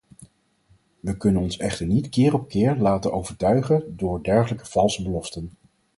We 0.99 1.17
kunnen 1.17 1.41
ons 1.41 1.57
echter 1.57 1.85
niet 1.85 2.09
keer 2.09 2.33
op 2.33 2.47
keer 2.49 2.75
laten 2.75 3.13
overtuigen 3.13 3.93
door 3.97 4.23
dergelijke 4.23 4.65
valse 4.65 5.03
beloften. 5.03 5.51